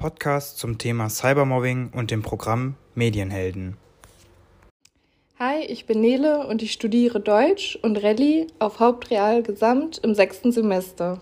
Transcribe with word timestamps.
Podcast 0.00 0.56
zum 0.56 0.78
Thema 0.78 1.10
Cybermobbing 1.10 1.90
und 1.92 2.10
dem 2.10 2.22
Programm 2.22 2.74
Medienhelden. 2.94 3.76
Hi, 5.38 5.62
ich 5.66 5.84
bin 5.84 6.00
Nele 6.00 6.46
und 6.46 6.62
ich 6.62 6.72
studiere 6.72 7.20
Deutsch 7.20 7.78
und 7.82 8.02
Rallye 8.02 8.46
auf 8.60 8.80
Hauptreal 8.80 9.42
Gesamt 9.42 9.98
im 9.98 10.14
sechsten 10.14 10.52
Semester. 10.52 11.20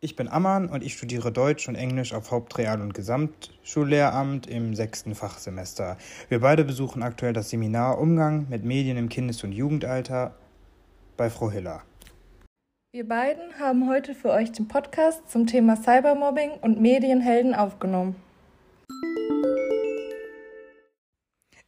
Ich 0.00 0.16
bin 0.16 0.26
Amman 0.26 0.68
und 0.68 0.82
ich 0.82 0.94
studiere 0.94 1.30
Deutsch 1.30 1.68
und 1.68 1.76
Englisch 1.76 2.12
auf 2.12 2.32
Hauptreal- 2.32 2.80
und 2.80 2.92
Gesamtschullehramt 2.92 4.48
im 4.48 4.74
sechsten 4.74 5.14
Fachsemester. 5.14 5.96
Wir 6.28 6.40
beide 6.40 6.64
besuchen 6.64 7.04
aktuell 7.04 7.32
das 7.32 7.50
Seminar 7.50 8.00
Umgang 8.00 8.48
mit 8.50 8.64
Medien 8.64 8.96
im 8.96 9.08
Kindes- 9.08 9.44
und 9.44 9.52
Jugendalter 9.52 10.34
bei 11.16 11.30
Frau 11.30 11.52
Hiller. 11.52 11.84
Wir 12.94 13.08
beiden 13.08 13.58
haben 13.58 13.88
heute 13.88 14.14
für 14.14 14.30
euch 14.30 14.52
den 14.52 14.68
Podcast 14.68 15.28
zum 15.28 15.48
Thema 15.48 15.74
Cybermobbing 15.74 16.52
und 16.60 16.80
Medienhelden 16.80 17.52
aufgenommen. 17.52 18.14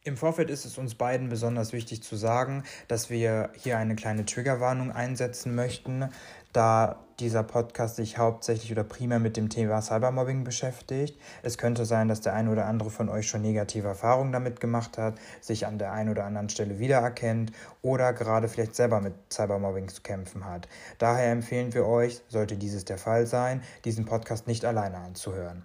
Im 0.07 0.15
Vorfeld 0.15 0.49
ist 0.49 0.63
es 0.63 0.77
uns 0.77 0.95
beiden 0.95 1.27
besonders 1.27 1.73
wichtig 1.73 2.01
zu 2.01 2.15
sagen, 2.15 2.63
dass 2.87 3.09
wir 3.09 3.49
hier 3.57 3.77
eine 3.77 3.93
kleine 3.97 4.23
Triggerwarnung 4.23 4.89
einsetzen 4.89 5.53
möchten, 5.53 6.09
da 6.53 7.03
dieser 7.19 7.43
Podcast 7.43 7.97
sich 7.97 8.17
hauptsächlich 8.17 8.71
oder 8.71 8.85
primär 8.85 9.19
mit 9.19 9.35
dem 9.35 9.49
Thema 9.49 9.81
Cybermobbing 9.81 10.45
beschäftigt. 10.45 11.19
Es 11.43 11.57
könnte 11.57 11.83
sein, 11.83 12.07
dass 12.07 12.21
der 12.21 12.33
eine 12.35 12.49
oder 12.49 12.67
andere 12.67 12.89
von 12.89 13.09
euch 13.09 13.27
schon 13.27 13.41
negative 13.41 13.89
Erfahrungen 13.89 14.31
damit 14.31 14.61
gemacht 14.61 14.97
hat, 14.97 15.15
sich 15.41 15.67
an 15.67 15.77
der 15.77 15.91
einen 15.91 16.11
oder 16.11 16.23
anderen 16.23 16.47
Stelle 16.47 16.79
wiedererkennt 16.79 17.51
oder 17.81 18.13
gerade 18.13 18.47
vielleicht 18.47 18.77
selber 18.77 19.01
mit 19.01 19.13
Cybermobbing 19.29 19.89
zu 19.89 20.03
kämpfen 20.03 20.45
hat. 20.45 20.69
Daher 20.99 21.33
empfehlen 21.33 21.73
wir 21.73 21.85
euch, 21.85 22.21
sollte 22.29 22.55
dieses 22.55 22.85
der 22.85 22.97
Fall 22.97 23.27
sein, 23.27 23.61
diesen 23.83 24.05
Podcast 24.05 24.47
nicht 24.47 24.63
alleine 24.63 24.99
anzuhören. 24.99 25.63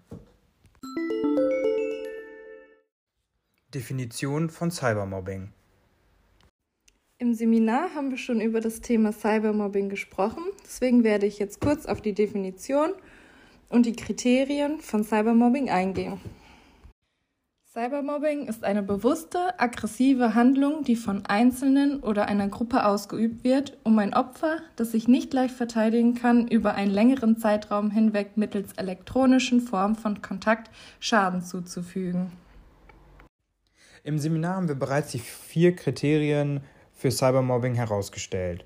Definition 3.74 4.50
von 4.50 4.70
Cybermobbing. 4.70 5.50
Im 7.18 7.34
Seminar 7.34 7.94
haben 7.94 8.10
wir 8.10 8.18
schon 8.18 8.40
über 8.40 8.60
das 8.60 8.80
Thema 8.80 9.12
Cybermobbing 9.12 9.88
gesprochen. 9.88 10.42
Deswegen 10.64 11.04
werde 11.04 11.26
ich 11.26 11.38
jetzt 11.38 11.60
kurz 11.60 11.86
auf 11.86 12.00
die 12.00 12.14
Definition 12.14 12.90
und 13.68 13.86
die 13.86 13.96
Kriterien 13.96 14.80
von 14.80 15.04
Cybermobbing 15.04 15.70
eingehen. 15.70 16.20
Cybermobbing 17.72 18.48
ist 18.48 18.64
eine 18.64 18.82
bewusste, 18.82 19.58
aggressive 19.58 20.34
Handlung, 20.34 20.84
die 20.84 20.96
von 20.96 21.24
Einzelnen 21.24 22.00
oder 22.00 22.26
einer 22.26 22.48
Gruppe 22.48 22.84
ausgeübt 22.84 23.44
wird, 23.44 23.78
um 23.82 23.98
ein 23.98 24.12
Opfer, 24.12 24.58
das 24.76 24.92
sich 24.92 25.08
nicht 25.08 25.32
leicht 25.32 25.54
verteidigen 25.54 26.14
kann, 26.14 26.48
über 26.48 26.74
einen 26.74 26.90
längeren 26.90 27.38
Zeitraum 27.38 27.90
hinweg 27.90 28.36
mittels 28.36 28.74
elektronischen 28.74 29.62
Formen 29.62 29.94
von 29.94 30.20
Kontakt 30.20 30.70
Schaden 31.00 31.40
zuzufügen. 31.40 32.32
Im 34.04 34.18
Seminar 34.18 34.56
haben 34.56 34.66
wir 34.66 34.74
bereits 34.74 35.12
die 35.12 35.20
vier 35.20 35.76
Kriterien 35.76 36.64
für 36.92 37.12
Cybermobbing 37.12 37.76
herausgestellt. 37.76 38.64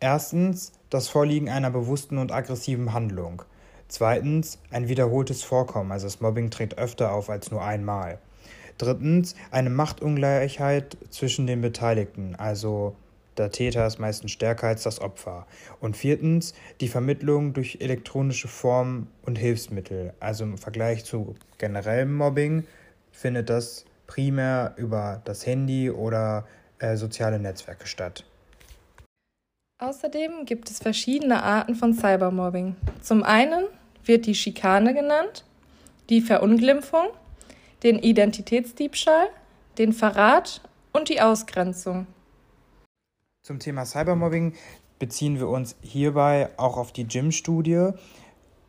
Erstens 0.00 0.72
das 0.90 1.06
Vorliegen 1.06 1.48
einer 1.48 1.70
bewussten 1.70 2.18
und 2.18 2.32
aggressiven 2.32 2.92
Handlung. 2.92 3.42
Zweitens 3.86 4.58
ein 4.72 4.88
wiederholtes 4.88 5.44
Vorkommen, 5.44 5.92
also 5.92 6.08
das 6.08 6.20
Mobbing 6.20 6.50
tritt 6.50 6.78
öfter 6.78 7.12
auf 7.12 7.30
als 7.30 7.52
nur 7.52 7.64
einmal. 7.64 8.18
Drittens 8.76 9.36
eine 9.52 9.70
Machtungleichheit 9.70 10.96
zwischen 11.10 11.46
den 11.46 11.60
Beteiligten, 11.60 12.34
also 12.34 12.96
der 13.36 13.52
Täter 13.52 13.86
ist 13.86 14.00
meistens 14.00 14.32
stärker 14.32 14.66
als 14.66 14.82
das 14.82 15.00
Opfer. 15.00 15.46
Und 15.78 15.96
viertens 15.96 16.54
die 16.80 16.88
Vermittlung 16.88 17.52
durch 17.52 17.78
elektronische 17.80 18.48
Formen 18.48 19.06
und 19.22 19.38
Hilfsmittel. 19.38 20.12
Also 20.18 20.42
im 20.42 20.58
Vergleich 20.58 21.04
zu 21.04 21.36
generellem 21.58 22.16
Mobbing 22.16 22.64
findet 23.12 23.48
das 23.48 23.84
primär 24.06 24.74
über 24.76 25.20
das 25.24 25.46
Handy 25.46 25.90
oder 25.90 26.46
äh, 26.78 26.96
soziale 26.96 27.38
Netzwerke 27.38 27.86
statt. 27.86 28.24
Außerdem 29.78 30.46
gibt 30.46 30.70
es 30.70 30.78
verschiedene 30.78 31.42
Arten 31.42 31.74
von 31.74 31.92
Cybermobbing. 31.92 32.76
Zum 33.02 33.22
einen 33.22 33.64
wird 34.04 34.26
die 34.26 34.34
Schikane 34.34 34.94
genannt, 34.94 35.44
die 36.08 36.22
Verunglimpfung, 36.22 37.08
den 37.82 37.98
Identitätsdiebstahl, 37.98 39.28
den 39.76 39.92
Verrat 39.92 40.62
und 40.92 41.08
die 41.10 41.20
Ausgrenzung. 41.20 42.06
Zum 43.42 43.58
Thema 43.58 43.84
Cybermobbing 43.84 44.54
beziehen 44.98 45.38
wir 45.38 45.48
uns 45.48 45.76
hierbei 45.82 46.48
auch 46.56 46.78
auf 46.78 46.92
die 46.92 47.06
Gym-Studie, 47.06 47.90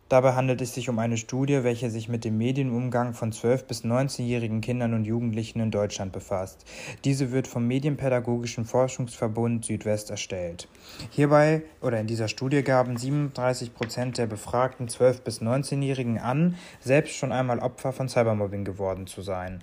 Dabei 0.10 0.34
handelt 0.34 0.62
es 0.62 0.74
sich 0.74 0.88
um 0.88 1.00
eine 1.00 1.18
Studie, 1.18 1.64
welche 1.64 1.90
sich 1.90 2.08
mit 2.08 2.24
dem 2.24 2.38
Medienumgang 2.38 3.14
von 3.14 3.34
12- 3.34 3.66
bis 3.66 3.84
19-jährigen 3.84 4.62
Kindern 4.62 4.94
und 4.94 5.04
Jugendlichen 5.04 5.60
in 5.60 5.70
Deutschland 5.70 6.14
befasst. 6.14 6.64
Diese 7.04 7.34
wird 7.34 7.48
vom 7.48 7.68
Medienpädagogischen 7.68 8.64
Forschungsverbund 8.64 9.66
Südwest 9.66 10.10
erstellt. 10.10 10.70
Hierbei 11.10 11.64
oder 11.82 12.00
in 12.00 12.08
dieser 12.08 12.30
Studie 12.30 12.64
gaben 12.64 12.96
37 12.96 13.74
Prozent 13.74 14.18
der 14.18 14.28
befragten 14.28 14.88
12- 14.88 15.22
bis 15.24 15.42
19-Jährigen 15.42 16.20
an, 16.20 16.56
selbst 16.80 17.16
schon 17.16 17.34
einmal 17.34 17.60
Opfer 17.60 17.92
von 17.92 18.08
Cybermobbing 18.08 18.64
geworden 18.64 19.08
zu 19.08 19.22
sein. 19.22 19.60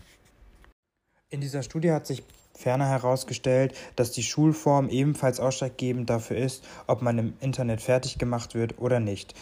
In 1.31 1.41
dieser 1.41 1.63
Studie 1.63 1.91
hat 1.91 2.07
sich 2.07 2.23
ferner 2.57 2.87
herausgestellt, 2.87 3.75
dass 3.97 4.13
die 4.13 4.23
Schulform 4.23 4.89
ebenfalls 4.89 5.41
ausschlaggebend 5.41 6.09
dafür 6.09 6.37
ist, 6.37 6.65
ob 6.87 7.03
man 7.03 7.19
im 7.19 7.35
Internet 7.41 7.81
fertig 7.81 8.19
gemacht 8.19 8.55
wird 8.55 8.79
oder 8.79 9.01
nicht. 9.01 9.35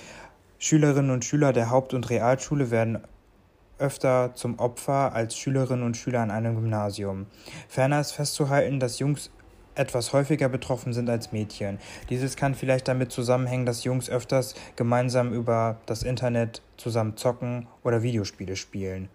Schülerinnen 0.65 1.11
und 1.11 1.25
Schüler 1.25 1.53
der 1.53 1.71
Haupt- 1.71 1.93
und 1.93 2.09
Realschule 2.09 2.71
werden 2.71 3.01
öfter 3.81 4.31
zum 4.37 4.61
Opfer 4.61 5.13
als 5.13 5.37
Schülerinnen 5.37 5.85
und 5.85 5.97
Schüler 5.97 6.21
an 6.21 6.31
einem 6.31 6.55
Gymnasium. 6.55 7.27
Ferner 7.67 8.01
ist 8.01 8.13
festzuhalten, 8.13 8.79
dass 8.79 9.01
Jungs 9.01 9.33
etwas 9.75 10.13
häufiger 10.13 10.49
betroffen 10.49 10.93
sind 10.93 11.11
als 11.11 11.33
Mädchen. 11.33 11.79
Dieses 12.11 12.37
kann 12.37 12.55
vielleicht 12.55 12.87
damit 12.87 13.11
zusammenhängen, 13.11 13.67
dass 13.67 13.83
Jungs 13.83 14.09
öfters 14.09 14.55
gemeinsam 14.77 15.33
über 15.33 15.79
das 15.87 16.05
Internet 16.05 16.63
zusammen 16.77 17.17
zocken 17.17 17.67
oder 17.83 18.05
Videospiele 18.05 18.55
spielen. 18.55 19.09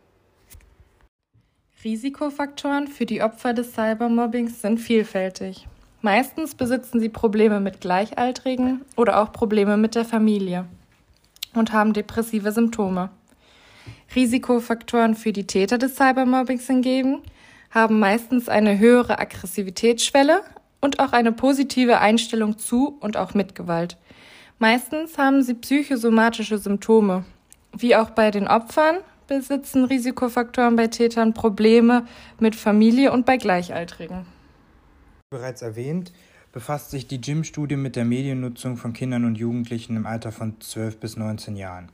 Risikofaktoren 1.81 2.89
für 2.89 3.05
die 3.05 3.21
Opfer 3.21 3.53
des 3.53 3.71
Cybermobbings 3.71 4.61
sind 4.61 4.79
vielfältig. 4.79 5.65
Meistens 6.01 6.55
besitzen 6.55 6.99
sie 6.99 7.07
Probleme 7.07 7.61
mit 7.61 7.79
Gleichaltrigen 7.79 8.81
oder 8.97 9.21
auch 9.21 9.31
Probleme 9.31 9.77
mit 9.77 9.95
der 9.95 10.03
Familie 10.03 10.65
und 11.53 11.73
haben 11.73 11.93
depressive 11.93 12.51
Symptome. 12.51 13.09
Risikofaktoren 14.15 15.15
für 15.15 15.33
die 15.33 15.47
Täter 15.47 15.77
des 15.77 15.95
Cybermobbings 15.95 16.67
hingegen 16.67 17.21
haben 17.71 17.99
meistens 17.99 18.49
eine 18.49 18.79
höhere 18.79 19.19
Aggressivitätsschwelle 19.19 20.41
und 20.81 20.99
auch 20.99 21.11
eine 21.11 21.31
positive 21.31 21.99
Einstellung 21.99 22.57
zu 22.57 22.97
und 22.99 23.17
auch 23.17 23.33
mit 23.33 23.55
Gewalt. 23.55 23.97
Meistens 24.59 25.17
haben 25.17 25.43
sie 25.43 25.53
psychosomatische 25.53 26.57
Symptome. 26.57 27.25
Wie 27.73 27.95
auch 27.95 28.11
bei 28.11 28.31
den 28.31 28.47
Opfern 28.47 28.97
besitzen 29.27 29.83
Risikofaktoren 29.83 30.75
bei 30.75 30.87
Tätern 30.87 31.33
Probleme 31.33 32.07
mit 32.39 32.55
Familie 32.55 33.11
und 33.11 33.25
bei 33.25 33.37
Gleichaltrigen. 33.37 34.25
Bereits 35.29 35.61
erwähnt, 35.61 36.13
befasst 36.57 36.89
sich 36.89 37.05
die 37.05 37.21
Gym-Studie 37.21 37.75
mit 37.75 37.95
der 37.95 38.03
Mediennutzung 38.03 38.77
von 38.77 38.91
Kindern 38.91 39.25
und 39.25 39.37
Jugendlichen 39.37 39.95
im 39.95 40.07
Alter 40.07 40.31
von 40.31 40.59
12 40.59 40.97
bis 40.99 41.15
19 41.15 41.55
Jahren. 41.55 41.89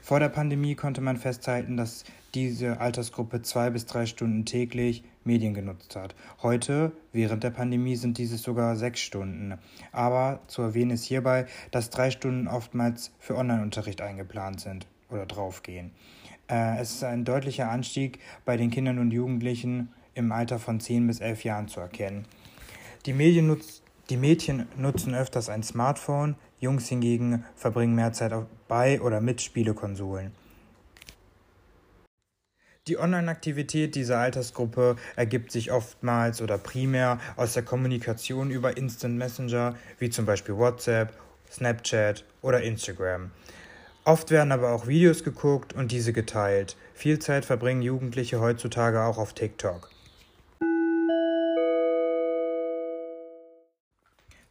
Vor 0.00 0.20
der 0.20 0.30
Pandemie 0.30 0.74
konnte 0.74 1.02
man 1.02 1.18
festhalten, 1.18 1.76
dass 1.76 2.04
diese 2.32 2.80
Altersgruppe 2.80 3.42
zwei 3.42 3.68
bis 3.68 3.84
drei 3.84 4.06
Stunden 4.06 4.46
täglich 4.46 5.04
Medien 5.24 5.52
genutzt 5.52 5.96
hat. 5.96 6.14
Heute, 6.40 6.92
während 7.12 7.44
der 7.44 7.50
Pandemie, 7.50 7.94
sind 7.94 8.16
diese 8.16 8.38
sogar 8.38 8.76
sechs 8.76 9.00
Stunden. 9.00 9.58
Aber 9.92 10.40
zu 10.46 10.62
erwähnen 10.62 10.92
ist 10.92 11.04
hierbei, 11.04 11.44
dass 11.70 11.90
drei 11.90 12.10
Stunden 12.10 12.48
oftmals 12.48 13.12
für 13.18 13.36
Online-Unterricht 13.36 14.00
eingeplant 14.00 14.62
sind 14.62 14.86
oder 15.10 15.26
draufgehen. 15.26 15.90
Äh, 16.48 16.78
es 16.80 16.92
ist 16.94 17.04
ein 17.04 17.26
deutlicher 17.26 17.70
Anstieg 17.70 18.20
bei 18.46 18.56
den 18.56 18.70
Kindern 18.70 18.98
und 18.98 19.10
Jugendlichen 19.10 19.90
im 20.14 20.32
Alter 20.32 20.58
von 20.58 20.80
10 20.80 21.06
bis 21.06 21.20
11 21.20 21.44
Jahren 21.44 21.68
zu 21.68 21.80
erkennen. 21.80 22.24
Die 23.04 23.12
Mediennutz 23.12 23.82
die 24.08 24.16
Mädchen 24.16 24.68
nutzen 24.76 25.14
öfters 25.14 25.48
ein 25.48 25.62
Smartphone, 25.62 26.36
Jungs 26.60 26.88
hingegen 26.88 27.44
verbringen 27.54 27.94
mehr 27.94 28.12
Zeit 28.12 28.32
bei 28.68 29.00
oder 29.00 29.20
mit 29.20 29.42
Spielekonsolen. 29.42 30.32
Die 32.88 32.98
Online-Aktivität 32.98 33.96
dieser 33.96 34.18
Altersgruppe 34.18 34.94
ergibt 35.16 35.50
sich 35.50 35.72
oftmals 35.72 36.40
oder 36.40 36.56
primär 36.56 37.18
aus 37.34 37.54
der 37.54 37.64
Kommunikation 37.64 38.52
über 38.52 38.76
Instant 38.76 39.18
Messenger, 39.18 39.74
wie 39.98 40.08
zum 40.08 40.24
Beispiel 40.24 40.56
WhatsApp, 40.56 41.12
Snapchat 41.50 42.24
oder 42.42 42.62
Instagram. 42.62 43.32
Oft 44.04 44.30
werden 44.30 44.52
aber 44.52 44.70
auch 44.70 44.86
Videos 44.86 45.24
geguckt 45.24 45.72
und 45.72 45.90
diese 45.90 46.12
geteilt. 46.12 46.76
Viel 46.94 47.18
Zeit 47.18 47.44
verbringen 47.44 47.82
Jugendliche 47.82 48.38
heutzutage 48.38 49.02
auch 49.02 49.18
auf 49.18 49.32
TikTok. 49.32 49.90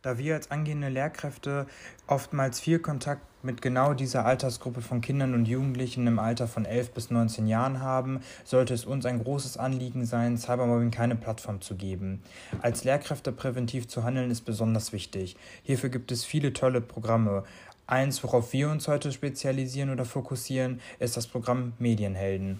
Da 0.06 0.20
wir 0.20 0.36
als 0.36 0.52
angehende 0.52 0.90
Lehrkräfte 0.90 1.66
oftmals 2.06 2.60
viel 2.60 2.78
Kontakt 2.78 3.24
mit 3.42 3.64
genau 3.64 3.96
dieser 3.96 4.24
Altersgruppe 4.24 4.82
von 4.82 5.02
Kindern 5.02 5.34
und 5.34 5.48
Jugendlichen 5.48 6.06
im 6.06 6.20
Alter 6.20 6.48
von 6.48 6.66
11 6.66 6.92
bis 6.92 7.10
19 7.10 7.48
Jahren 7.48 7.82
haben, 7.82 8.22
sollte 8.44 8.76
es 8.76 8.86
uns 8.86 9.08
ein 9.08 9.18
großes 9.18 9.58
Anliegen 9.58 10.06
sein, 10.06 10.38
Cybermobbing 10.38 10.92
keine 10.92 11.16
Plattform 11.16 11.60
zu 11.60 11.74
geben. 11.74 12.22
Als 12.62 12.84
Lehrkräfte 12.84 13.32
präventiv 13.32 13.88
zu 13.88 14.04
handeln 14.04 14.30
ist 14.30 14.42
besonders 14.42 14.94
wichtig. 14.94 15.38
Hierfür 15.64 15.90
gibt 15.90 16.12
es 16.12 16.24
viele 16.24 16.54
tolle 16.54 16.82
Programme. 16.82 17.44
Eins, 17.88 18.24
worauf 18.24 18.54
wir 18.54 18.70
uns 18.70 18.88
heute 18.88 19.12
spezialisieren 19.12 19.90
oder 19.90 20.06
fokussieren, 20.06 20.82
ist 21.00 21.18
das 21.18 21.26
Programm 21.26 21.74
Medienhelden. 21.80 22.60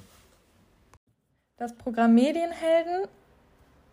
Das 1.58 1.76
Programm 1.76 2.16
Medienhelden 2.16 3.08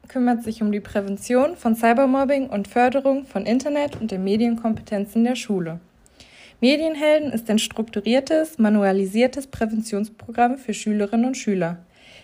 kümmert 0.09 0.43
sich 0.43 0.63
um 0.63 0.73
die 0.73 0.81
Prävention 0.81 1.57
von 1.57 1.75
Cybermobbing 1.75 2.49
und 2.49 2.69
Förderung 2.69 3.25
von 3.25 3.47
Internet- 3.47 4.01
und 4.01 4.11
der 4.11 4.19
Medienkompetenz 4.19 5.17
in 5.17 5.25
der 5.25 5.37
Schule. 5.37 5.81
Medienhelden 6.61 7.33
ist 7.33 7.51
ein 7.51 7.59
strukturiertes, 7.59 8.59
manualisiertes 8.59 9.49
Präventionsprogramm 9.49 10.59
für 10.59 10.75
Schülerinnen 10.75 11.27
und 11.27 11.37
Schüler. 11.37 11.79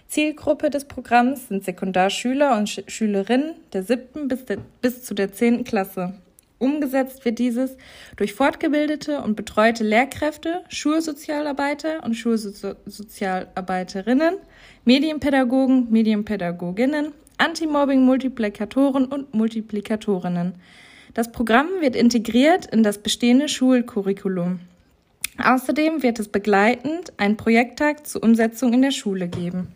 Zielgruppe 0.07 0.71
des 0.71 0.85
Programms 0.85 1.49
sind 1.49 1.65
Sekundarschüler 1.65 2.57
und 2.57 2.69
Sch 2.69 2.83
Schülerinnen 2.87 3.55
der 3.73 3.83
siebten 3.83 4.29
bis, 4.29 4.45
bis 4.81 5.03
zu 5.03 5.15
der 5.15 5.33
zehnten 5.33 5.65
Klasse. 5.65 6.15
Umgesetzt 6.59 7.25
wird 7.25 7.39
dieses 7.39 7.77
durch 8.17 8.35
fortgebildete 8.35 9.21
und 9.21 9.37
betreute 9.37 9.85
Lehrkräfte, 9.85 10.65
Schulsozialarbeiter 10.69 12.03
und 12.05 12.15
Schulsozialarbeiterinnen, 12.15 14.35
Medienpädagogen, 14.85 15.89
Medienpädagoginnen, 15.91 17.13
Anti-Mobbing-Multiplikatoren 17.39 19.07
und 19.07 19.33
Multiplikatorinnen. 19.35 20.55
Das 21.15 21.33
Programm 21.33 21.69
wird 21.81 21.97
integriert 21.97 22.67
in 22.67 22.83
das 22.83 22.99
bestehende 22.99 23.49
Schulcurriculum. 23.49 24.61
Außerdem 25.43 26.03
wird 26.03 26.19
es 26.19 26.29
begleitend 26.29 27.13
einen 27.17 27.37
Projekttag 27.37 28.07
zur 28.07 28.23
Umsetzung 28.23 28.73
in 28.73 28.83
der 28.83 28.91
Schule 28.91 29.29
geben. 29.29 29.69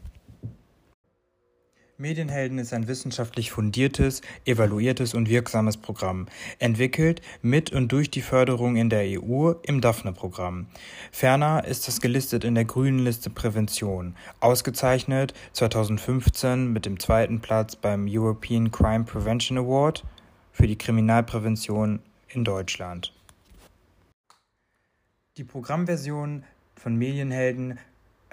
Medienhelden 2.03 2.59
ist 2.59 2.75
ein 2.75 2.89
wissenschaftlich 2.89 3.53
fundiertes, 3.53 4.23
evaluiertes 4.45 5.15
und 5.15 5.29
wirksames 5.29 5.77
Programm, 5.77 6.27
entwickelt 6.59 7.23
mit 7.43 7.71
und 7.71 7.93
durch 7.93 8.11
die 8.11 8.23
Förderung 8.23 8.75
in 8.75 8.91
der 8.91 9.05
EU 9.23 9.53
im 9.63 9.81
Daphne-Programm. 9.81 10.67
Ferner 11.13 11.65
ist 11.65 11.87
es 11.87 12.01
gelistet 12.01 12.43
in 12.43 12.57
der 12.57 12.65
grünen 12.65 12.99
Liste 12.99 13.31
Prävention, 13.31 14.17
ausgezeichnet 14.41 15.33
2015 15.53 16.73
mit 16.73 16.87
dem 16.87 16.99
zweiten 16.99 17.41
Platz 17.41 17.77
beim 17.77 18.07
European 18.11 18.73
Crime 18.73 19.05
Prevention 19.05 19.57
Award 19.57 20.03
für 20.51 20.67
die 20.67 20.77
Kriminalprävention 20.77 22.01
in 22.29 22.43
Deutschland. 22.43 23.13
Die 25.37 25.45
Programmversion 25.45 26.43
von 26.75 26.97
Medienhelden 26.97 27.79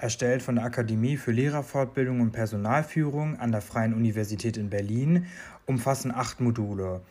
erstellt 0.00 0.42
von 0.42 0.56
der 0.56 0.64
Akademie 0.64 1.16
für 1.16 1.30
Lehrerfortbildung 1.30 2.20
und 2.20 2.32
Personalführung 2.32 3.38
an 3.38 3.52
der 3.52 3.60
Freien 3.60 3.94
Universität 3.94 4.56
in 4.56 4.70
Berlin, 4.70 5.26
umfassen 5.66 6.10
acht 6.10 6.40
Module. 6.40 7.02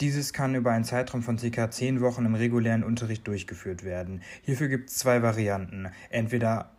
Dieses 0.00 0.32
kann 0.32 0.54
über 0.54 0.70
einen 0.70 0.84
Zeitraum 0.84 1.22
von 1.22 1.36
ca. 1.36 1.70
zehn 1.70 2.00
Wochen 2.00 2.24
im 2.24 2.34
regulären 2.34 2.84
Unterricht 2.84 3.26
durchgeführt 3.26 3.84
werden. 3.84 4.22
Hierfür 4.42 4.68
gibt 4.68 4.90
es 4.90 4.96
zwei 4.96 5.22
Varianten. 5.22 5.88
Entweder, 6.10 6.70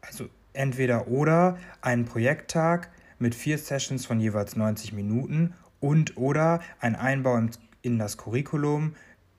also 0.00 0.28
entweder 0.52 1.08
oder 1.08 1.58
einen 1.80 2.04
Projekttag 2.04 2.90
mit 3.18 3.34
vier 3.34 3.58
Sessions 3.58 4.06
von 4.06 4.20
jeweils 4.20 4.56
90 4.56 4.92
Minuten 4.92 5.54
und 5.80 6.16
oder 6.16 6.60
ein 6.80 6.96
Einbau 6.96 7.40
in 7.82 7.98
das 7.98 8.16
Curriculum 8.16 8.94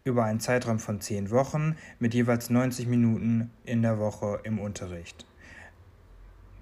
über 0.08 0.24
einen 0.24 0.40
Zeitraum 0.40 0.80
von 0.80 1.02
zehn 1.02 1.30
Wochen 1.30 1.76
mit 2.00 2.14
jeweils 2.14 2.50
90 2.50 2.88
Minuten 2.88 3.52
in 3.66 3.82
der 3.82 4.00
Woche 4.00 4.40
im 4.44 4.60
Unterricht. 4.60 5.26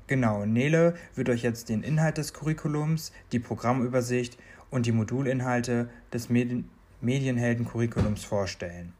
Genau, 0.08 0.46
Nele 0.46 0.96
wird 1.16 1.30
euch 1.30 1.42
jetzt 1.42 1.70
den 1.70 1.82
Inhalt 1.82 2.18
des 2.18 2.34
Curriculums, 2.34 3.12
die 3.32 3.40
Programmübersicht 3.40 4.38
und 4.70 4.86
die 4.86 4.92
Modulinhalte 4.92 5.90
des 6.14 6.30
Medi 6.30 6.66
Medienhelden-Curriculums 7.02 8.24
vorstellen. 8.24 8.94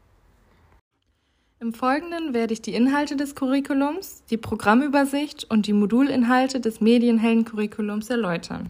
Im 1.58 1.72
Folgenden 1.72 2.34
werde 2.34 2.52
ich 2.52 2.62
die 2.62 2.74
Inhalte 2.74 3.16
des 3.16 3.34
Curriculums, 3.34 4.22
die 4.30 4.36
Programmübersicht 4.36 5.50
und 5.50 5.66
die 5.66 5.72
Modulinhalte 5.72 6.60
des 6.60 6.80
Medienhelden-Curriculums 6.80 8.10
erläutern. 8.10 8.68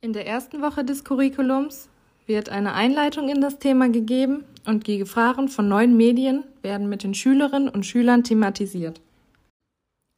In 0.00 0.12
der 0.12 0.26
ersten 0.26 0.62
Woche 0.62 0.84
des 0.84 1.04
Curriculums 1.04 1.88
wird 2.26 2.48
eine 2.48 2.74
Einleitung 2.74 3.28
in 3.28 3.40
das 3.40 3.58
Thema 3.58 3.88
gegeben 3.88 4.44
und 4.66 4.86
die 4.86 4.98
Gefahren 4.98 5.48
von 5.48 5.68
neuen 5.68 5.96
Medien 5.96 6.44
werden 6.62 6.88
mit 6.88 7.02
den 7.02 7.14
Schülerinnen 7.14 7.68
und 7.68 7.84
Schülern 7.84 8.24
thematisiert. 8.24 9.00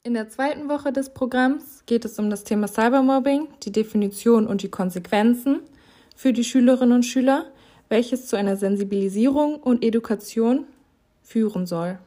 In 0.03 0.13
der 0.13 0.29
zweiten 0.29 0.69
Woche 0.69 0.93
des 0.93 1.09
Programms 1.09 1.83
geht 1.87 2.05
es 2.05 2.19
um 2.19 2.29
das 2.29 2.43
Thema 2.43 2.67
Cybermobbing, 2.67 3.47
die 3.63 3.71
Definition 3.71 4.45
und 4.45 4.61
die 4.61 4.69
Konsequenzen 4.69 5.61
für 6.15 6.31
die 6.31 6.43
Schülerinnen 6.43 6.97
und 6.97 7.03
Schüler, 7.03 7.45
welches 7.89 8.27
zu 8.27 8.35
einer 8.35 8.55
Sensibilisierung 8.55 9.55
und 9.55 9.83
Education 9.83 10.65
führen 11.23 11.65
soll. 11.65 11.97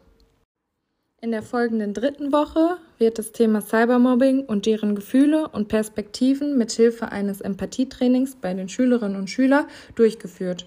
In 1.20 1.32
der 1.32 1.42
folgenden 1.42 1.92
dritten 1.92 2.32
Woche 2.32 2.78
wird 2.98 3.18
das 3.18 3.32
Thema 3.32 3.60
Cybermobbing 3.60 4.44
und 4.44 4.66
deren 4.66 4.94
Gefühle 4.94 5.48
und 5.48 5.68
Perspektiven 5.68 6.58
mit 6.58 6.72
Hilfe 6.72 7.10
eines 7.10 7.40
Empathietrainings 7.40 8.36
bei 8.36 8.54
den 8.54 8.68
Schülerinnen 8.68 9.16
und 9.16 9.30
Schülern 9.30 9.66
durchgeführt. 9.94 10.66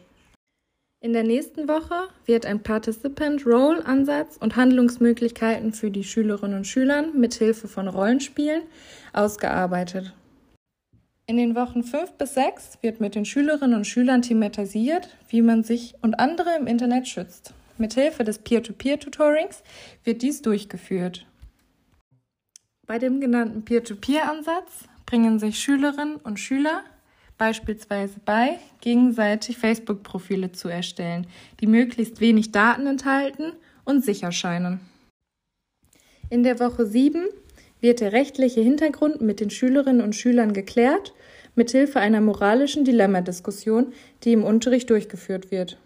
In 1.04 1.14
der 1.14 1.24
nächsten 1.24 1.68
Woche 1.68 2.10
wird 2.26 2.46
ein 2.46 2.62
Participant 2.62 3.46
Role 3.48 3.84
Ansatz 3.86 4.38
und 4.38 4.56
Handlungsmöglichkeiten 4.56 5.74
für 5.74 5.90
die 5.90 6.04
Schülerinnen 6.04 6.58
und 6.58 6.68
Schüler 6.68 7.08
mit 7.14 7.34
Hilfe 7.34 7.68
von 7.68 7.88
Rollenspielen 7.88 8.62
ausgearbeitet. 9.12 10.14
In 11.26 11.38
den 11.38 11.56
Wochen 11.56 11.84
5 11.84 12.14
bis 12.14 12.36
6 12.36 12.80
wird 12.82 13.00
mit 13.00 13.16
den 13.16 13.26
Schülerinnen 13.26 13.78
und 13.78 13.88
Schülern 13.88 14.22
thematisiert, 14.22 15.10
wie 15.30 15.42
man 15.42 15.64
sich 15.64 15.96
und 16.02 16.20
andere 16.20 16.50
im 16.60 16.68
Internet 16.68 17.08
schützt. 17.08 17.54
Mithilfe 17.80 18.24
des 18.24 18.38
Peer-to-Peer-Tutorings 18.40 19.64
wird 20.04 20.22
dies 20.22 20.44
durchgeführt. 20.44 21.26
Bei 22.92 23.00
dem 23.00 23.22
genannten 23.22 23.64
Peer-to-Peer-Ansatz 23.64 24.84
bringen 25.06 25.40
sich 25.40 25.60
Schülerinnen 25.60 26.18
und 26.18 26.42
Schüler 26.42 26.84
beispielsweise 27.38 28.20
bei, 28.26 28.60
gegenseitig 28.82 29.58
Facebook-Profile 29.58 30.52
zu 30.52 30.68
erstellen, 30.68 31.26
die 31.62 31.68
möglichst 31.68 32.20
wenig 32.20 32.52
Daten 32.52 32.88
enthalten 32.88 33.54
und 33.86 34.04
sicher 34.04 34.34
scheinen. 34.34 34.82
In 36.30 36.44
der 36.44 36.60
Woche 36.60 36.86
7 36.86 37.30
wird 37.80 38.02
der 38.02 38.12
rechtliche 38.12 38.60
Hintergrund 38.60 39.22
mit 39.22 39.40
den 39.40 39.52
Schülerinnen 39.52 40.02
und 40.02 40.14
Schülern 40.14 40.52
geklärt, 40.52 41.14
mithilfe 41.56 42.02
einer 42.02 42.20
moralischen 42.20 42.84
Dilemmadiskussion, 42.84 43.94
die 44.26 44.34
im 44.34 44.44
Unterricht 44.44 44.90
durchgeführt 44.90 45.50
wird. 45.50 45.78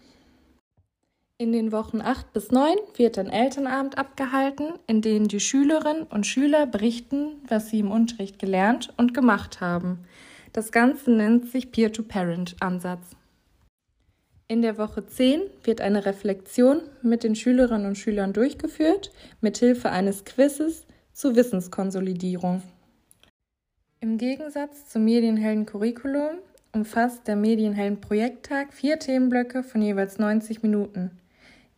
In 1.38 1.52
den 1.52 1.70
Wochen 1.70 2.00
8 2.00 2.32
bis 2.32 2.50
9 2.50 2.74
wird 2.94 3.18
ein 3.18 3.28
Elternabend 3.28 3.98
abgehalten, 3.98 4.72
in 4.86 5.02
dem 5.02 5.28
die 5.28 5.38
Schülerinnen 5.38 6.04
und 6.04 6.26
Schüler 6.26 6.66
berichten, 6.66 7.42
was 7.46 7.68
sie 7.68 7.80
im 7.80 7.90
Unterricht 7.90 8.38
gelernt 8.38 8.94
und 8.96 9.12
gemacht 9.12 9.60
haben. 9.60 9.98
Das 10.54 10.72
Ganze 10.72 11.10
nennt 11.10 11.50
sich 11.50 11.72
Peer-to-Parent-Ansatz. 11.72 13.10
In 14.48 14.62
der 14.62 14.78
Woche 14.78 15.04
10 15.04 15.42
wird 15.62 15.82
eine 15.82 16.06
Reflexion 16.06 16.80
mit 17.02 17.22
den 17.22 17.36
Schülerinnen 17.36 17.86
und 17.86 17.98
Schülern 17.98 18.32
durchgeführt, 18.32 19.12
mithilfe 19.42 19.90
eines 19.90 20.24
Quizzes 20.24 20.86
zur 21.12 21.36
Wissenskonsolidierung. 21.36 22.62
Im 24.00 24.16
Gegensatz 24.16 24.88
zum 24.88 25.04
Medienhelden 25.04 25.66
Curriculum 25.66 26.38
umfasst 26.72 27.28
der 27.28 27.36
Medienhelden 27.36 28.00
Projekttag 28.00 28.72
vier 28.72 28.98
Themenblöcke 28.98 29.62
von 29.62 29.82
jeweils 29.82 30.18
90 30.18 30.62
Minuten. 30.62 31.10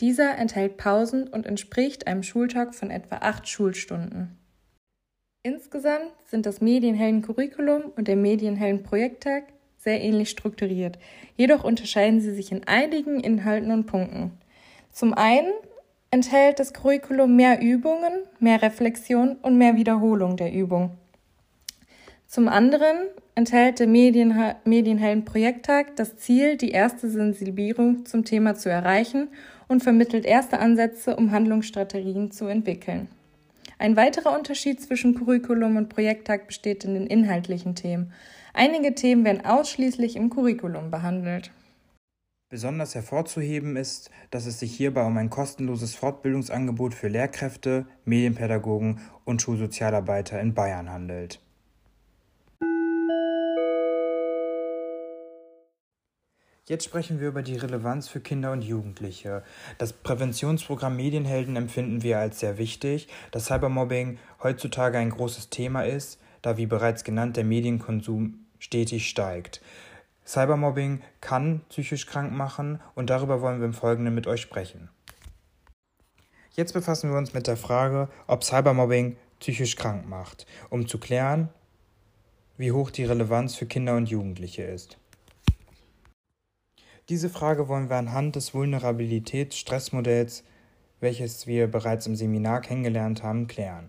Dieser 0.01 0.39
enthält 0.39 0.77
Pausen 0.77 1.27
und 1.27 1.47
entspricht 1.47 2.07
einem 2.07 2.23
Schultag 2.23 2.75
von 2.75 2.91
etwa 2.91 3.17
acht 3.17 3.49
Schulstunden. 3.49 4.37
Insgesamt 5.43 6.13
sind 6.27 6.47
das 6.47 6.61
Medienhelden-Curriculum 6.61 7.93
und 7.97 8.07
der 8.07 8.17
Medienhelden-Projekttag 8.17 9.45
sehr 9.77 10.01
ähnlich 10.01 10.31
strukturiert. 10.31 10.99
Jedoch 11.37 11.65
unterscheiden 11.65 12.21
sie 12.21 12.35
sich 12.35 12.53
in 12.53 12.67
einigen 12.67 13.21
Inhalten 13.21 13.73
und 13.73 13.87
Punkten. 13.87 14.33
Zum 14.93 15.15
einen 15.15 15.53
enthält 16.11 16.59
das 16.59 16.73
Curriculum 16.73 17.37
mehr 17.37 17.61
Übungen, 17.61 18.23
mehr 18.41 18.63
Reflexion 18.63 19.37
und 19.43 19.59
mehr 19.59 19.77
Wiederholung 19.77 20.37
der 20.37 20.53
Übung. 20.53 20.93
Zum 22.27 22.49
anderen 22.49 22.97
enthält 23.35 23.79
der 23.79 23.87
Medienhelden-Projekttag 23.87 25.97
das 25.97 26.19
Ziel, 26.19 26.57
die 26.57 26.73
erste 26.73 27.09
Sensibilisierung 27.09 28.05
zum 28.05 28.25
Thema 28.25 28.55
zu 28.55 28.69
erreichen 28.69 29.29
und 29.69 29.83
vermittelt 29.83 30.25
erste 30.25 30.59
Ansätze, 30.59 31.17
um 31.17 31.31
Handlungsstrategien 31.31 32.31
zu 32.31 32.47
entwickeln. 32.47 33.09
Ein 33.79 33.97
weiterer 33.97 34.37
Unterschied 34.37 34.81
zwischen 34.81 35.15
Curriculum 35.15 35.77
und 35.77 35.89
Projekttag 35.89 36.49
besteht 36.49 36.85
in 36.85 36.95
den 36.95 37.07
inhaltlichen 37.07 37.77
Themen. 37.77 38.13
Einige 38.53 38.95
Themen 38.95 39.25
werden 39.25 39.45
ausschließlich 39.45 40.17
im 40.17 40.31
Curriculum 40.31 40.91
behandelt. 40.91 41.53
Besonders 42.51 42.95
hervorzuheben 42.95 43.77
ist, 43.77 44.11
dass 44.31 44.47
es 44.47 44.59
sich 44.59 44.75
hierbei 44.75 45.05
um 45.05 45.17
ein 45.19 45.29
kostenloses 45.29 45.95
Fortbildungsangebot 45.95 46.95
für 46.95 47.09
Lehrkräfte, 47.09 47.87
Medienpädagogen 48.07 49.01
und 49.25 49.43
Schulsozialarbeiter 49.43 50.41
in 50.41 50.55
Bayern 50.55 50.91
handelt. 50.91 51.41
Jetzt 56.69 56.85
sprechen 56.85 57.19
wir 57.19 57.29
über 57.29 57.41
die 57.41 57.57
Relevanz 57.57 58.09
für 58.09 58.21
Kinder 58.21 58.53
und 58.53 58.61
Jugendliche. 58.61 59.43
Das 59.79 59.95
Präventionsprogramm 59.95 60.97
Medienhelden 60.97 61.57
empfinden 61.57 62.03
wir 62.03 62.19
als 62.19 62.41
sehr 62.41 62.59
wichtig, 62.59 63.09
da 63.31 63.41
Cybermobbing 63.41 64.19
heutzutage 64.43 64.99
ein 64.99 65.09
großes 65.09 65.49
Thema 65.49 65.87
ist, 65.87 66.21
da 66.43 66.59
wie 66.59 66.67
bereits 66.67 67.05
genannt 67.05 67.39
der 67.39 67.45
Medienkonsum 67.45 68.45
stetig 68.59 69.09
steigt. 69.09 69.63
Cybermobbing 70.27 71.01
kann 71.23 71.63
psychisch 71.71 72.05
krank 72.05 72.35
machen 72.35 72.83
und 72.95 73.09
darüber 73.09 73.41
wollen 73.41 73.61
wir 73.61 73.67
im 73.67 73.73
Folgenden 73.73 74.15
mit 74.15 74.27
euch 74.27 74.43
sprechen. 74.43 74.91
Jetzt 76.53 76.75
befassen 76.75 77.11
wir 77.11 77.17
uns 77.17 77.33
mit 77.33 77.47
der 77.47 77.57
Frage, 77.57 78.11
ob 78.27 78.45
Cybermobbing 78.45 79.17
psychisch 79.41 79.77
krank 79.77 80.07
macht, 80.07 80.45
um 80.69 80.87
zu 80.87 80.99
klären, 80.99 81.49
wie 82.59 82.73
hoch 82.73 82.91
die 82.91 83.07
Relevanz 83.07 83.55
für 83.55 83.65
Kinder 83.65 83.97
und 83.97 84.11
Jugendliche 84.11 84.65
ist. 84.65 84.99
Diese 87.09 87.31
Frage 87.31 87.69
wollen 87.69 87.89
wir 87.89 87.97
anhand 87.97 88.37
des 88.37 88.53
Vulnerabilitäts-Stressmodells, 88.53 90.43
welches 91.01 91.47
wir 91.47 91.67
bereits 91.67 92.07
im 92.07 92.17
Seminar 92.17 92.61
kennengelernt 92.61 93.23
haben, 93.23 93.47
klären. 93.47 93.89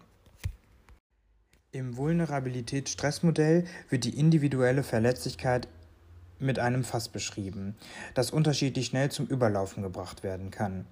Im 1.73 1.97
Vulnerabilitäts-Stressmodell 1.97 3.65
wird 3.89 4.05
die 4.05 4.17
individuelle 4.17 4.83
Verletzlichkeit 4.83 5.67
mit 6.39 6.59
einem 6.59 6.85
Fass 6.85 7.09
beschrieben, 7.09 7.75
das 8.13 8.31
unterschiedlich 8.31 8.85
schnell 8.85 9.11
zum 9.11 9.25
Überlaufen 9.25 9.83
gebracht 9.83 10.23
werden 10.23 10.49
kann. 10.49 10.85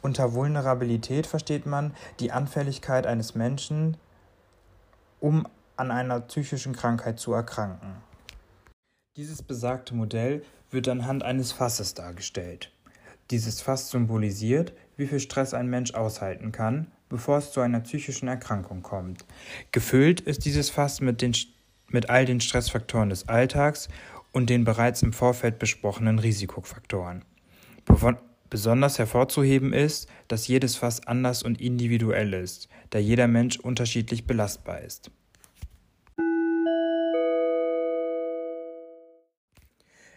Unter 0.00 0.32
Vulnerabilität 0.32 1.26
versteht 1.26 1.66
man 1.66 1.92
die 2.20 2.30
Anfälligkeit 2.30 3.04
eines 3.04 3.34
Menschen, 3.34 3.96
um 5.18 5.48
an 5.76 5.90
einer 5.90 6.20
psychischen 6.20 6.72
Krankheit 6.72 7.18
zu 7.18 7.32
erkranken. 7.32 7.96
Dieses 9.16 9.42
besagte 9.42 9.94
Modell 9.94 10.42
wird 10.72 10.88
anhand 10.88 11.22
eines 11.22 11.52
Fasses 11.52 11.94
dargestellt. 11.94 12.72
Dieses 13.30 13.60
Fass 13.60 13.90
symbolisiert, 13.90 14.72
wie 14.96 15.06
viel 15.06 15.20
Stress 15.20 15.54
ein 15.54 15.70
Mensch 15.70 15.94
aushalten 15.94 16.50
kann, 16.50 16.88
bevor 17.08 17.38
es 17.38 17.52
zu 17.52 17.60
einer 17.60 17.78
psychischen 17.78 18.26
Erkrankung 18.26 18.82
kommt. 18.82 19.24
Gefüllt 19.70 20.20
ist 20.20 20.44
dieses 20.44 20.68
Fass 20.68 21.00
mit, 21.00 21.22
den, 21.22 21.32
mit 21.86 22.10
all 22.10 22.24
den 22.24 22.40
Stressfaktoren 22.40 23.10
des 23.10 23.28
Alltags 23.28 23.88
und 24.32 24.50
den 24.50 24.64
bereits 24.64 25.02
im 25.02 25.12
Vorfeld 25.12 25.60
besprochenen 25.60 26.18
Risikofaktoren. 26.18 27.24
Besonders 28.50 28.98
hervorzuheben 28.98 29.72
ist, 29.72 30.08
dass 30.26 30.48
jedes 30.48 30.74
Fass 30.74 31.06
anders 31.06 31.44
und 31.44 31.60
individuell 31.60 32.34
ist, 32.34 32.68
da 32.90 32.98
jeder 32.98 33.28
Mensch 33.28 33.60
unterschiedlich 33.60 34.26
belastbar 34.26 34.80
ist. 34.80 35.12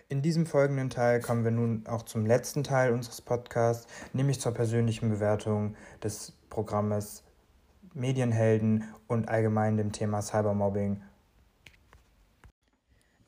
In 0.10 0.22
diesem 0.22 0.46
folgenden 0.46 0.90
Teil 0.90 1.20
kommen 1.20 1.44
wir 1.44 1.52
nun 1.52 1.86
auch 1.86 2.04
zum 2.04 2.26
letzten 2.26 2.64
Teil 2.64 2.94
unseres 2.94 3.22
Podcasts, 3.22 3.88
nämlich 4.14 4.40
zur 4.40 4.54
persönlichen 4.54 5.10
Bewertung 5.10 5.76
des 6.02 6.34
Programmes 6.50 7.24
Medienhelden 7.94 8.86
und 9.08 9.28
allgemein 9.28 9.76
dem 9.76 9.92
Thema 9.92 10.22
Cybermobbing 10.22 11.02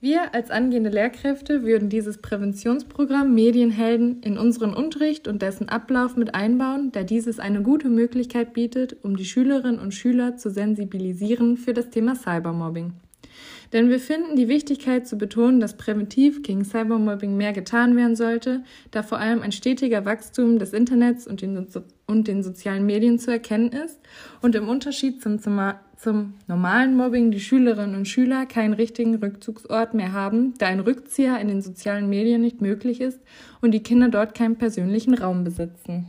wir 0.01 0.33
als 0.33 0.49
angehende 0.49 0.89
Lehrkräfte 0.89 1.63
würden 1.63 1.89
dieses 1.89 2.19
Präventionsprogramm 2.19 3.35
Medienhelden 3.35 4.21
in 4.23 4.37
unseren 4.37 4.73
Unterricht 4.73 5.27
und 5.27 5.41
dessen 5.41 5.67
Ablauf 5.67 6.15
mit 6.15 6.35
einbauen, 6.35 6.93
da 6.93 7.03
dieses 7.03 7.37
eine 7.37 7.61
gute 7.61 7.89
Möglichkeit 7.89 8.53
bietet, 8.53 8.95
um 9.03 9.17
die 9.17 9.25
Schülerinnen 9.25 9.77
und 9.77 9.93
Schüler 9.93 10.37
zu 10.37 10.51
sensibilisieren 10.51 11.57
für 11.57 11.73
das 11.73 11.89
Thema 11.89 12.15
Cybermobbing. 12.15 12.93
Denn 13.71 13.89
wir 13.89 13.99
finden 13.99 14.35
die 14.35 14.47
Wichtigkeit 14.47 15.07
zu 15.07 15.17
betonen, 15.17 15.59
dass 15.59 15.77
präventiv 15.77 16.41
gegen 16.41 16.65
Cybermobbing 16.65 17.37
mehr 17.37 17.53
getan 17.53 17.95
werden 17.95 18.15
sollte, 18.15 18.63
da 18.91 19.03
vor 19.03 19.19
allem 19.19 19.41
ein 19.41 19.51
stetiger 19.51 20.05
Wachstum 20.05 20.57
des 20.57 20.73
Internets 20.73 21.27
und 21.27 21.41
den, 21.41 21.67
und 22.07 22.27
den 22.27 22.41
sozialen 22.41 22.85
Medien 22.85 23.19
zu 23.19 23.31
erkennen 23.31 23.71
ist 23.71 23.99
und 24.41 24.55
im 24.55 24.67
Unterschied 24.67 25.21
zum, 25.21 25.39
zum, 25.39 25.59
zum 25.97 26.33
normalen 26.47 26.95
Mobbing 26.95 27.29
die 27.29 27.39
Schülerinnen 27.39 27.95
und 27.95 28.07
Schüler 28.07 28.47
keinen 28.47 28.73
richtigen 28.73 29.15
Rückzugsort 29.15 29.93
mehr 29.93 30.13
haben, 30.13 30.55
da 30.57 30.65
ein 30.67 30.79
Rückzieher 30.79 31.39
in 31.39 31.47
den 31.47 31.61
sozialen 31.61 32.09
Medien 32.09 32.41
nicht 32.41 32.61
möglich 32.61 33.01
ist 33.01 33.19
und 33.61 33.71
die 33.71 33.83
Kinder 33.83 34.09
dort 34.09 34.33
keinen 34.33 34.55
persönlichen 34.55 35.13
Raum 35.13 35.43
besitzen. 35.43 36.07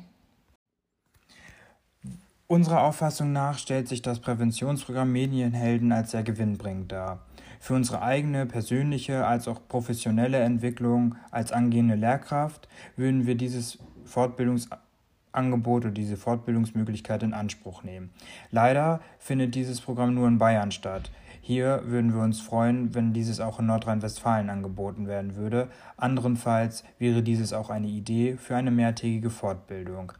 Unserer 2.47 2.83
Auffassung 2.83 3.33
nach 3.33 3.59
stellt 3.59 3.87
sich 3.87 4.03
das 4.03 4.19
Präventionsprogramm 4.19 5.13
Medienhelden 5.13 5.93
als 5.93 6.11
sehr 6.11 6.25
gewinnbringend 6.25 6.91
dar. 6.91 7.25
Für 7.63 7.75
unsere 7.75 8.01
eigene 8.01 8.47
persönliche 8.47 9.27
als 9.27 9.47
auch 9.47 9.61
professionelle 9.69 10.39
Entwicklung 10.39 11.17
als 11.31 11.53
angehende 11.53 11.95
Lehrkraft 11.95 12.69
würden 12.97 13.27
wir 13.27 13.35
dieses 13.35 13.79
Fortbildungsangebot 14.07 15.85
oder 15.85 15.91
diese 15.91 16.17
Fortbildungsmöglichkeit 16.17 17.23
in 17.23 17.35
Anspruch 17.35 17.85
nehmen. 17.85 18.11
Leider 18.51 19.01
findet 19.19 19.55
dieses 19.55 19.83
Programm 19.83 20.15
nur 20.15 20.27
in 20.27 20.39
Bayern 20.39 20.73
statt. 20.73 21.13
Hier 21.43 21.83
würden 21.85 22.15
wir 22.15 22.23
uns 22.23 22.41
freuen, 22.41 22.95
wenn 22.95 23.13
dieses 23.13 23.41
auch 23.41 23.61
in 23.61 23.67
Nordrhein-Westfalen 23.67 24.49
angeboten 24.49 25.07
werden 25.07 25.37
würde. 25.37 25.69
Anderenfalls 25.99 26.83
wäre 26.99 27.23
dieses 27.23 27.53
auch 27.53 27.69
eine 27.69 27.89
Idee 27.89 28.39
für 28.39 28.57
eine 28.57 28.71
mehrtägige 28.71 29.29
Fortbildung. 29.29 30.13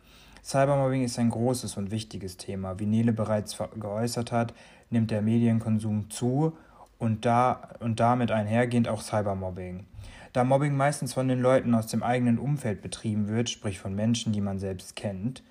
Cybermobbing 0.43 1.05
ist 1.05 1.19
ein 1.19 1.31
großes 1.31 1.79
und 1.79 1.91
wichtiges 1.91 2.37
Thema. 2.37 2.79
Wie 2.79 2.87
Nele 2.87 3.15
bereits 3.15 3.57
geäußert 3.79 4.31
hat, 4.31 4.53
nimmt 4.91 5.11
der 5.11 5.23
Medienkonsum 5.23 6.11
zu 6.11 6.53
und, 7.01 7.25
da, 7.25 7.71
und 7.81 7.99
damit 7.99 8.31
einhergehend 8.31 8.87
auch 8.87 9.03
Cybermobbing. 9.03 9.87
Da 10.33 10.45
Mobbing 10.45 10.77
meistens 10.77 11.13
von 11.13 11.27
den 11.27 11.41
Leuten 11.41 11.75
aus 11.75 11.89
dem 11.89 12.05
eigenen 12.05 12.39
Umfeld 12.39 12.83
betrieben 12.83 13.27
wird, 13.27 13.51
sprich 13.51 13.81
von 13.81 13.97
Menschen, 13.97 14.33
die 14.33 14.41
man 14.41 14.61
selbst 14.61 14.95
kennt, 14.95 15.43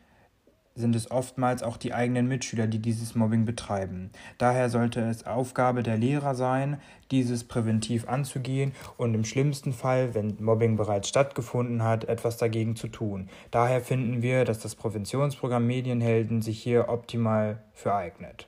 sind 0.76 0.96
es 0.96 1.12
oftmals 1.12 1.62
auch 1.62 1.76
die 1.76 1.94
eigenen 1.94 2.30
Mitschüler, 2.30 2.66
die 2.66 2.80
dieses 2.80 3.14
Mobbing 3.14 3.44
betreiben. 3.44 4.12
Daher 4.38 4.70
sollte 4.70 5.02
es 5.02 5.26
Aufgabe 5.26 5.84
der 5.84 5.98
Lehrer 5.98 6.36
sein, 6.36 6.78
dieses 7.12 7.44
präventiv 7.44 8.08
anzugehen 8.08 8.72
und 8.96 9.14
im 9.14 9.26
schlimmsten 9.26 9.74
Fall, 9.74 10.16
wenn 10.16 10.38
Mobbing 10.40 10.78
bereits 10.78 11.10
stattgefunden 11.10 11.84
hat, 11.84 12.06
etwas 12.06 12.38
dagegen 12.38 12.78
zu 12.78 12.88
tun. 12.88 13.28
Daher 13.52 13.82
finden 13.82 14.22
wir, 14.22 14.46
dass 14.46 14.60
das 14.60 14.76
Präventionsprogramm 14.76 15.68
Medienhelden 15.68 16.42
sich 16.42 16.64
hier 16.64 16.88
optimal 16.88 17.62
für 17.74 17.94
eignet. 17.94 18.48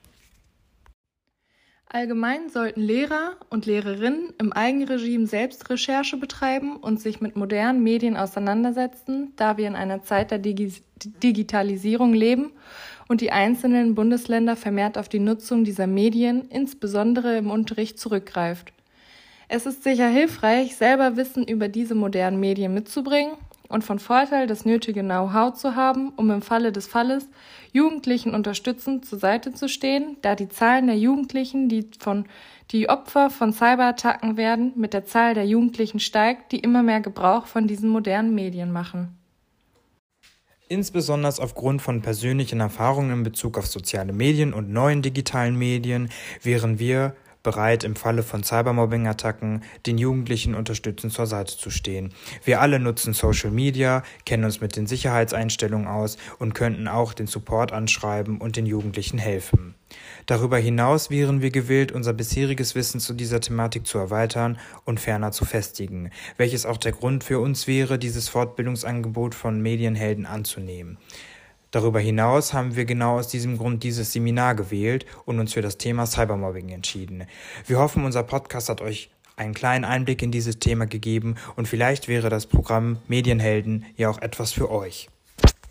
Allgemein 1.93 2.47
sollten 2.47 2.79
Lehrer 2.79 3.35
und 3.49 3.65
Lehrerinnen 3.65 4.33
im 4.37 4.53
Eigenregime 4.53 5.27
selbst 5.27 5.69
Recherche 5.69 6.15
betreiben 6.15 6.77
und 6.77 7.01
sich 7.01 7.19
mit 7.19 7.35
modernen 7.35 7.83
Medien 7.83 8.15
auseinandersetzen, 8.15 9.33
da 9.35 9.57
wir 9.57 9.67
in 9.67 9.75
einer 9.75 10.01
Zeit 10.01 10.31
der 10.31 10.39
Digi 10.39 10.71
Digitalisierung 11.03 12.13
leben 12.13 12.51
und 13.09 13.19
die 13.19 13.31
einzelnen 13.31 13.93
Bundesländer 13.93 14.55
vermehrt 14.55 14.97
auf 14.97 15.09
die 15.09 15.19
Nutzung 15.19 15.65
dieser 15.65 15.87
Medien, 15.87 16.47
insbesondere 16.47 17.37
im 17.37 17.49
Unterricht, 17.51 17.99
zurückgreift. 17.99 18.71
Es 19.49 19.65
ist 19.65 19.83
sicher 19.83 20.07
hilfreich, 20.07 20.77
selber 20.77 21.17
Wissen 21.17 21.45
über 21.45 21.67
diese 21.67 21.95
modernen 21.95 22.39
Medien 22.39 22.73
mitzubringen 22.73 23.33
und 23.71 23.83
von 23.83 23.99
Vorteil, 23.99 24.47
das 24.47 24.65
nötige 24.65 25.01
Know-how 25.01 25.53
zu 25.53 25.75
haben, 25.75 26.09
um 26.15 26.29
im 26.29 26.41
Falle 26.41 26.71
des 26.71 26.87
Falles 26.87 27.29
Jugendlichen 27.71 28.35
unterstützend 28.35 29.05
zur 29.05 29.19
Seite 29.19 29.53
zu 29.53 29.69
stehen, 29.69 30.17
da 30.21 30.35
die 30.35 30.49
Zahlen 30.49 30.87
der 30.87 30.97
Jugendlichen, 30.97 31.69
die 31.69 31.89
von 31.99 32.25
die 32.71 32.89
Opfer 32.89 33.29
von 33.29 33.53
Cyberattacken 33.53 34.37
werden, 34.37 34.73
mit 34.75 34.93
der 34.93 35.05
Zahl 35.05 35.33
der 35.33 35.45
Jugendlichen 35.45 35.99
steigt, 35.99 36.51
die 36.51 36.59
immer 36.59 36.83
mehr 36.83 37.01
Gebrauch 37.01 37.45
von 37.45 37.67
diesen 37.67 37.89
modernen 37.89 38.35
Medien 38.35 38.71
machen. 38.71 39.17
Insbesondere 40.71 41.33
aufgrund 41.41 41.81
von 41.81 42.01
persönlichen 42.01 42.61
Erfahrungen 42.61 43.11
in 43.11 43.23
Bezug 43.23 43.57
auf 43.57 43.67
soziale 43.67 44.13
Medien 44.13 44.53
und 44.53 44.69
neuen 44.71 45.01
digitalen 45.01 45.57
Medien 45.57 46.09
wären 46.41 46.79
wir 46.79 47.13
bereit, 47.43 47.83
im 47.83 47.95
Falle 47.95 48.23
von 48.23 48.43
Cybermobbing-Attacken 48.43 49.63
den 49.85 49.97
Jugendlichen 49.97 50.55
unterstützend 50.55 51.13
zur 51.13 51.27
Seite 51.27 51.57
zu 51.57 51.69
stehen. 51.69 52.13
Wir 52.43 52.61
alle 52.61 52.79
nutzen 52.79 53.13
Social 53.13 53.51
Media, 53.51 54.03
kennen 54.25 54.43
uns 54.43 54.61
mit 54.61 54.75
den 54.75 54.87
Sicherheitseinstellungen 54.87 55.87
aus 55.87 56.17
und 56.39 56.53
könnten 56.53 56.87
auch 56.87 57.13
den 57.13 57.27
Support 57.27 57.71
anschreiben 57.71 58.39
und 58.39 58.55
den 58.55 58.65
Jugendlichen 58.65 59.17
helfen. 59.17 59.75
Darüber 60.25 60.57
hinaus 60.57 61.09
wären 61.09 61.41
wir 61.41 61.51
gewillt, 61.51 61.91
unser 61.91 62.13
bisheriges 62.13 62.75
Wissen 62.75 62.99
zu 62.99 63.13
dieser 63.13 63.41
Thematik 63.41 63.85
zu 63.85 63.97
erweitern 63.97 64.57
und 64.85 64.99
ferner 64.99 65.31
zu 65.31 65.45
festigen, 65.45 66.11
welches 66.37 66.65
auch 66.65 66.77
der 66.77 66.91
Grund 66.91 67.23
für 67.23 67.39
uns 67.39 67.67
wäre, 67.67 67.99
dieses 67.99 68.29
Fortbildungsangebot 68.29 69.35
von 69.35 69.61
Medienhelden 69.61 70.25
anzunehmen. 70.25 70.97
Darüber 71.71 72.01
hinaus 72.01 72.53
haben 72.53 72.75
wir 72.75 72.83
genau 72.83 73.17
aus 73.17 73.29
diesem 73.29 73.57
Grund 73.57 73.83
dieses 73.83 74.11
Seminar 74.11 74.55
gewählt 74.55 75.05
und 75.25 75.39
uns 75.39 75.53
für 75.53 75.61
das 75.61 75.77
Thema 75.77 76.05
Cybermobbing 76.05 76.69
entschieden. 76.69 77.25
Wir 77.65 77.79
hoffen, 77.79 78.03
unser 78.03 78.23
Podcast 78.23 78.67
hat 78.67 78.81
euch 78.81 79.09
einen 79.37 79.53
kleinen 79.53 79.85
Einblick 79.85 80.21
in 80.21 80.31
dieses 80.31 80.59
Thema 80.59 80.85
gegeben 80.85 81.35
und 81.55 81.67
vielleicht 81.67 82.09
wäre 82.09 82.29
das 82.29 82.45
Programm 82.45 82.97
Medienhelden 83.07 83.85
ja 83.95 84.09
auch 84.09 84.21
etwas 84.21 84.51
für 84.51 84.69
euch. 84.69 85.09